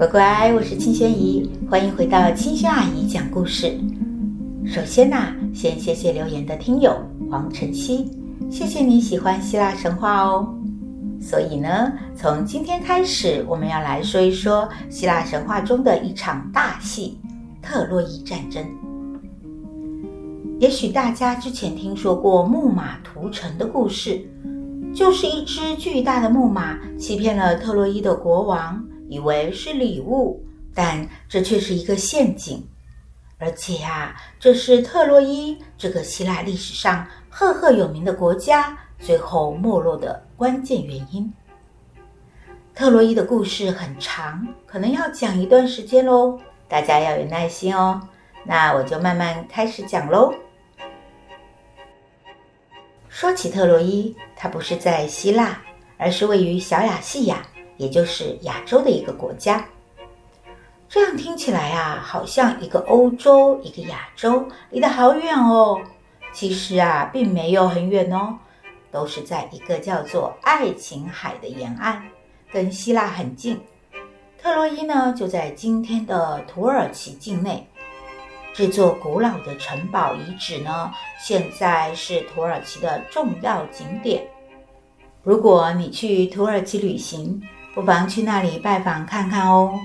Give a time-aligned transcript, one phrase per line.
[0.00, 3.78] 乖乖，我是青萱姨，欢迎回到青萱阿姨讲故事。
[4.64, 6.96] 首先呐、啊，先谢谢留言的听友
[7.30, 8.10] 黄晨曦，
[8.50, 10.54] 谢谢你喜欢希腊神话哦。
[11.20, 17.18] 所以呢，从今天开始，我们要来说一说希腊神话中的一场大戏——
[17.60, 18.64] 特洛伊战争。
[20.58, 24.26] 也许大家之前听说过木马屠城的故事，
[24.94, 28.82] 就是一只巨大的木马欺骗了特洛伊的国王。
[29.10, 32.66] 以为是礼物，但这却是一个陷阱。
[33.38, 41.32] 而且啊，这是特洛伊这个希腊历史上赫赫有名的国家最后没落的关键原因。
[42.74, 46.38] 特洛伊的故事很长，可能要讲一段时间喽，
[46.68, 48.00] 大家要有耐心哦。
[48.44, 50.32] 那我就慢慢开始讲喽。
[53.08, 55.60] 说起特洛伊，它不是在希腊，
[55.98, 57.42] 而是位于小亚细亚。
[57.80, 59.66] 也就是亚洲的一个国家，
[60.86, 65.80] 这样听起来啊，好像一个欧洲，一个亚洲，离得好远哦。
[66.30, 68.36] 其实啊，并没有很远哦，
[68.92, 72.02] 都是在一个叫做爱琴海的沿岸，
[72.52, 73.58] 跟希腊很近。
[74.42, 77.66] 特洛伊呢，就在今天的土耳其境内。
[78.52, 84.28] 这座古老的城堡遗址呢，现在是土耳其的重要景点。
[85.22, 87.42] 如果你去土耳其旅行，
[87.74, 89.78] 不妨去那里拜访看看哦。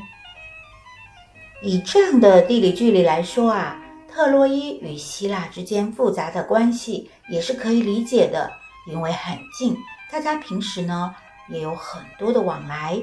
[1.62, 8.52] 以这样的地理距离来说啊，特洛伊与希腊之间复杂的关系也是可以理解的，
[8.88, 9.76] 因为很近，
[10.12, 11.16] 大家平时呢
[11.50, 13.02] 也有很多的往来。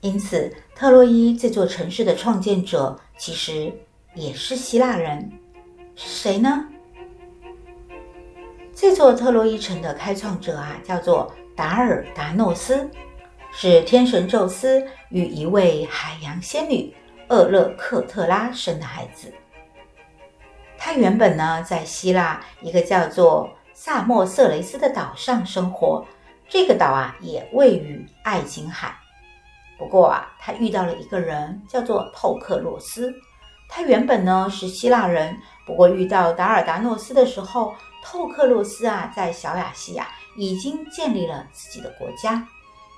[0.00, 3.72] 因此，特洛伊这座城市的创建者其实
[4.14, 5.32] 也是希腊人，
[5.94, 6.66] 是谁呢？
[8.74, 11.32] 这座特洛伊城的开创者啊，叫做。
[11.56, 12.88] 达尔达诺斯
[13.50, 16.94] 是天神宙斯与一位海洋仙女
[17.28, 19.32] 厄勒克特拉生的孩子。
[20.76, 26.04] 他原本呢在希腊一个叫做萨莫色雷斯的岛上生活，
[26.46, 28.94] 这个岛啊也位于爱琴海。
[29.78, 33.12] 不过啊，他遇到了一个人叫做透克洛斯。
[33.68, 35.36] 他原本呢是希腊人，
[35.66, 40.06] 不过遇到达尔达诺斯的时候，透克洛斯啊在小亚细亚。
[40.36, 42.46] 已经建立了自己的国家，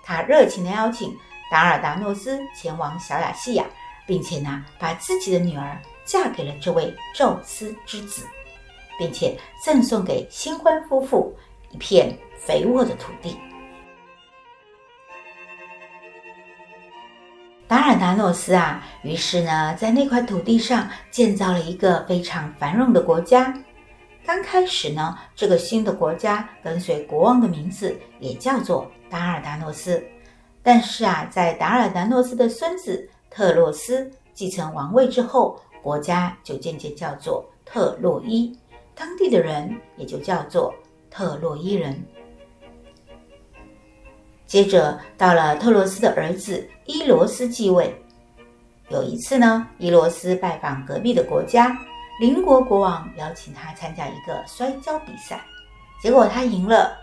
[0.04, 1.16] 他热情地邀请
[1.50, 3.65] 达尔达诺斯前往小亚细亚，
[4.06, 8.27] 并且呢，把自己的女儿嫁给了这位宙斯之子，
[8.98, 11.37] 并且赠送给新婚夫妇
[11.71, 13.38] 一片肥沃的土地。
[17.66, 23.54] 达尔达诺斯啊，于是呢，在那块土地上建造了一个非常繁荣的国家。
[24.28, 30.05] 刚开始呢，这个新的国家跟随国王的名字也叫做达尔达诺斯。
[30.62, 38.55] 但是啊，在达尔达诺斯的孙子特洛斯继承王位之后，国家就渐渐叫做特洛伊，
[38.94, 40.75] 当地的人也就叫做
[41.10, 41.99] 特洛伊人。
[44.45, 47.99] 接着到了特洛斯的儿子伊罗斯继位。
[48.91, 51.75] 有一次呢，伊罗斯拜访隔壁的国家。
[52.19, 55.41] 邻国国王邀请他参加一个摔跤比赛，
[56.03, 56.97] 结果他赢了。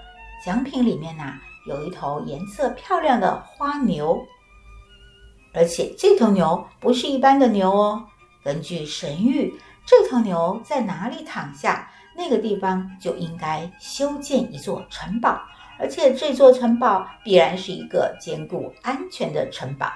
[0.44, 1.24] 奖品里面呢、
[1.66, 4.22] 有一头颜色漂亮的花牛，
[5.54, 8.06] 而且这头牛不是一般的牛哦。
[8.44, 9.52] 根据神谕，
[9.86, 15.42] 这头牛在哪里躺下，那个地方就应该修建一座城堡，
[15.80, 19.88] 而且这座城堡必然是一个坚固安全的城堡。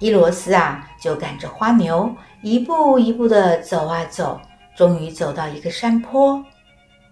[0.00, 4.40] 伊罗斯啊，就赶着花牛，一步一步地走啊走，
[4.74, 6.42] 终于走到一个山坡。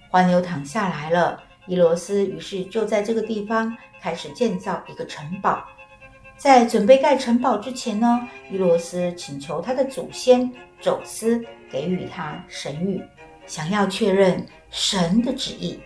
[0.08, 5.62] 花牛躺下来了，伊罗斯于是就在这个地方开始建造一个城堡。
[6.38, 10.50] 在准备盖城堡之前呢，伊罗斯请求他的祖先
[10.80, 13.02] 宙斯给予他神谕，
[13.46, 15.78] 想要确认神的旨意。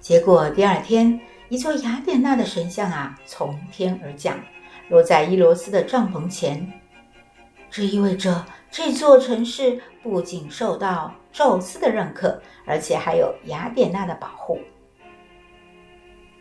[0.00, 4.36] 结果第二天，一座雅典娜的神像啊，从天而降。
[4.88, 6.72] 落在伊罗斯的帐篷前，
[7.70, 14.58] 这意味着这座城市不仅受到宙斯的认可，而且还有雅典娜的保护。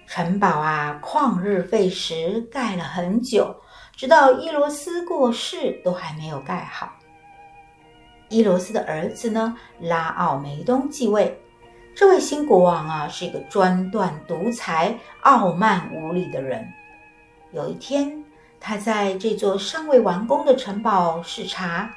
[0.05, 3.53] 城堡啊，旷日费时，盖了很久，
[3.93, 6.93] 直到伊罗斯过世都还没有盖好。
[8.29, 11.37] 伊罗斯的儿子呢，拉奥梅东继位。
[11.93, 16.65] 这位新国王啊，是一个专断独裁、傲慢无礼的人。
[17.51, 18.23] 有一天，
[18.59, 21.89] 他在这座尚未完工的城堡视察，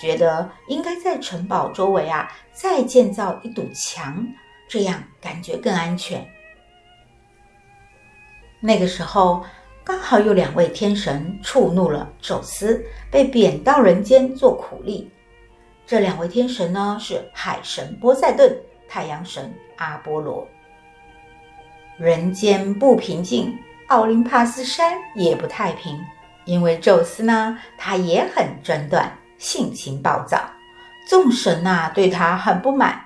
[0.00, 4.26] 觉得应该在城堡周围啊再建造一堵墙，
[4.68, 6.26] 这样感觉更安全。
[8.60, 9.44] 那个时候，
[9.84, 15.10] 刚好有两位天神触怒了宙斯，被贬到人间做苦力。
[15.86, 18.56] 这两位天神呢，是海神波塞顿、
[18.88, 20.46] 太阳神阿波罗。
[21.96, 23.56] 人间不平静，
[23.88, 26.04] 奥林帕斯山也不太平，
[26.44, 30.40] 因为宙斯呢，他也很争断，性情暴躁，
[31.08, 33.00] 众神呐、对他很不满。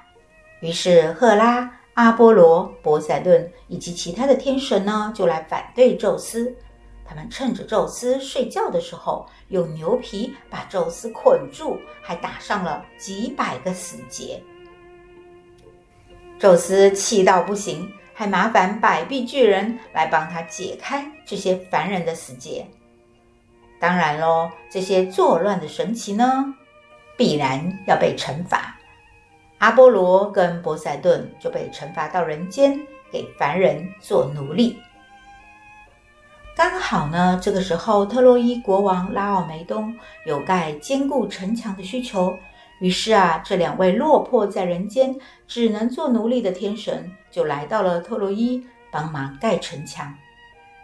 [0.62, 6.56] 于是赫拉、阿波罗、波塞顿以及其他的天神呢，就来反对宙斯。
[7.05, 14.43] 他们趁着宙斯睡觉的时候，用牛皮把宙斯捆住，还打上了几百个死结。
[16.38, 22.67] 宙斯气到不行，还麻烦百臂巨人来帮他解开这些凡人的死结。
[23.81, 26.55] 当然喽，这些作乱的神奇呢，
[27.17, 28.76] 必然要被惩罚。
[29.56, 32.78] 阿波罗跟波塞顿就被惩罚到人间，
[33.11, 34.78] 给凡人做奴隶。
[36.55, 39.96] 刚好呢，这个时候特洛伊国王拉奥梅东
[40.26, 42.38] 有盖坚固城墙的需求，
[42.81, 45.17] 于是啊，这两位落魄在人间、
[45.47, 50.12] 只能做奴隶的天神就来到了特洛伊帮忙盖城墙。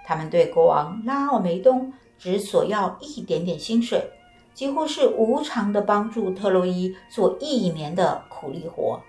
[0.05, 4.09] 他们对国王拉奥梅东只索要一点点薪水，
[4.55, 9.01] 几乎是无偿的帮助特洛伊做一年的苦力活。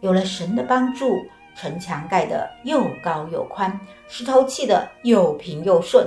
[0.00, 1.24] 有了神的帮助。
[1.56, 3.78] 城墙盖得又高又宽，
[4.08, 6.04] 石头砌得又平又顺，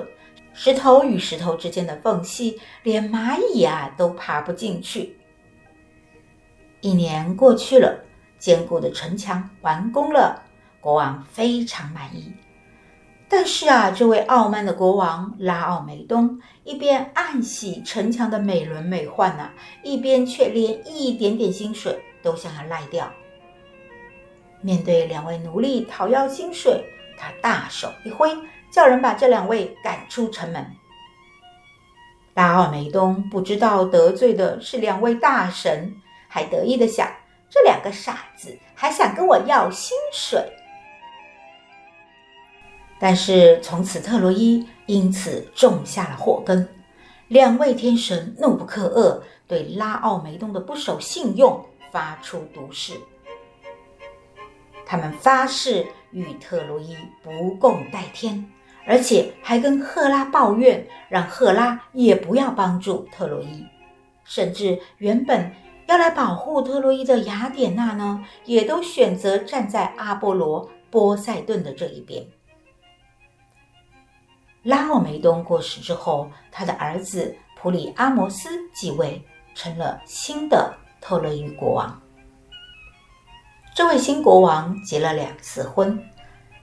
[0.54, 5.17] 石头与石头之间的缝隙，连蚂蚁啊都爬不进去。
[6.82, 8.04] 一年过去了，
[8.38, 10.42] 坚固的城墙完工了，
[10.80, 12.34] 国王非常满意。
[13.30, 19.54] 但是啊，这位傲慢的国王拉奥梅东一边暗喜城墙的美轮美奂呢、啊，
[19.84, 23.12] 一边却连一点点薪水都想要赖掉。
[24.62, 26.86] 面对两位奴隶讨要薪水，
[27.18, 28.30] 他大手一挥，
[28.72, 30.66] 叫人把这两位赶出城门。
[32.34, 35.96] 拉奥梅东不知道得罪的是两位大神，
[36.28, 37.10] 还得意的想：
[37.50, 40.54] 这两个傻子还想跟我要薪水。
[43.00, 46.68] 但是从此特洛伊因此种下了祸根，
[47.28, 52.94] 两位天神怒不可遏，对拉奥梅东的不守信用发出毒誓。
[54.86, 58.50] 他们发誓与特洛伊不共戴天，
[58.86, 63.64] 而且还跟赫拉抱怨，让赫拉也不要帮助特洛伊。
[64.24, 65.52] 甚至原本
[65.88, 72.26] 要来保护特洛伊的雅典娜呢，也都选择站在阿波罗、波塞顿的这一边。
[74.64, 79.24] 拉奥梅东过世之后，他的儿子普里阿摩斯继位，
[79.56, 82.02] 成了新的特洛伊国王。
[83.74, 85.98] 这位新国王结了两次婚，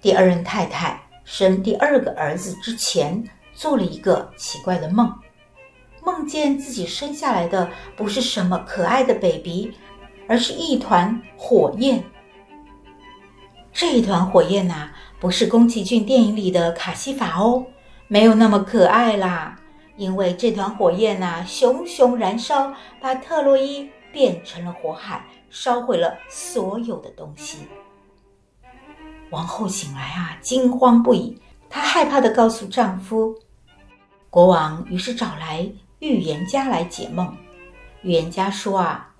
[0.03, 3.25] 第二任太太生第二个儿子之前，
[3.55, 5.11] 做了一个奇怪的梦，
[6.05, 9.73] 梦见自己生下来的不是什么可爱的 baby，
[10.29, 12.05] 而是一团火焰。
[13.73, 17.67] 这一团火焰呐，不是宫崎骏电影里的卡西法哦，
[18.06, 19.56] 没有那么可爱啦，
[19.97, 25.25] 因为这团火焰呐，熊熊燃烧，把特洛伊变成了火海。
[25.50, 27.59] 烧毁了所有的东西。
[29.31, 31.40] 王后醒来啊，惊慌不已。
[31.71, 33.37] 她害怕的告诉丈夫。
[34.31, 35.71] 国王于是找来
[36.04, 37.34] 预言家来解梦。
[38.02, 39.11] 预言家说啊，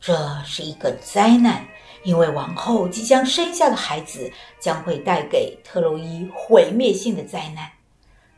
[0.00, 1.62] 这是一个灾难，
[2.02, 7.68] 因为王后即将生下的孩子将会带给特洛伊毁灭性的灾难。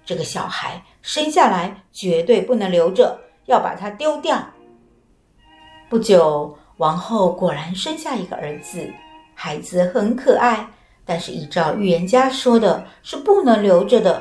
[0.05, 3.17] 这个小孩生下来绝对不能留着，
[3.47, 4.45] 要把它丢掉。
[5.89, 6.59] 不久。
[6.79, 8.93] 王后果然生下一个儿子，
[9.35, 10.67] 孩子很可爱，
[11.05, 14.21] 但是依照预言家说的，是不能留着的。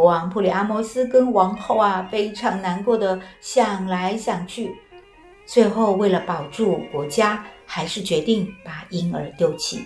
[0.00, 4.74] 国王普里阿摩斯跟王后啊，非常难过的想来想去，
[5.44, 9.84] 最后为了保住国家，还是决定把婴儿丢弃。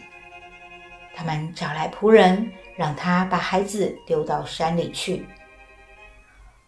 [1.16, 5.26] 他们找来仆人，让他把孩子丢到山里去。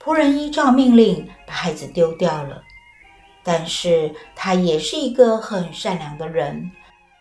[0.02, 2.60] 仆人依照命令把孩子丢掉了。
[3.44, 6.68] 但是他也是一个很善良的人，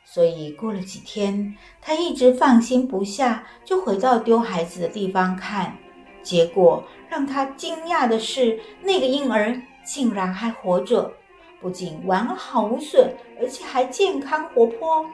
[0.03, 5.77] 所以过了几天，他一直放心不下，就回到丢孩子的地方看。
[6.25, 9.55] 结果让他惊讶的是，那个婴儿
[9.85, 11.13] 竟然还活着，
[11.61, 15.05] 不仅完好无损，而且还健康活泼。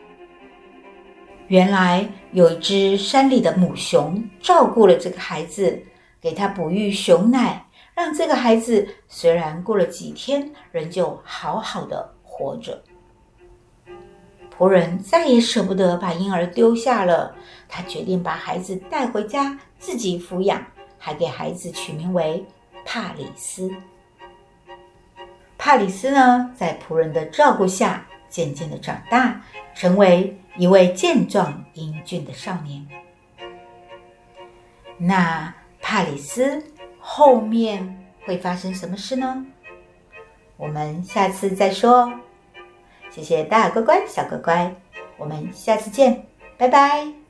[1.48, 5.84] 原来有一只山里的母熊照顾了这个孩子，
[6.22, 7.68] 给他哺育熊奶。
[7.94, 12.82] 让这个孩子虽然过了几天，仍旧好好的活着。
[14.58, 17.36] 仆人再也舍不得把婴儿丢下了，
[17.68, 20.66] 他决定把孩子带回家自己抚养，
[21.04, 22.46] 还给孩子取名为
[22.86, 23.74] 帕里斯。
[25.58, 29.42] 帕里斯呢，在仆人的照顾下，渐渐的长大，
[29.74, 32.88] 成为一位健壮英俊的少年。
[34.98, 36.64] 那帕里斯
[37.00, 39.46] 后面会发生什么事呢？
[40.58, 42.14] 我们下次再说。
[43.10, 44.76] 谢谢大乖乖、小乖乖，
[45.18, 46.28] 我们下次见，
[46.58, 47.21] 拜拜。